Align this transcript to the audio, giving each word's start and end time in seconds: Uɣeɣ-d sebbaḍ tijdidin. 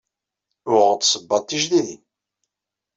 Uɣeɣ-d 0.71 1.03
sebbaḍ 1.07 1.41
tijdidin. 1.43 2.01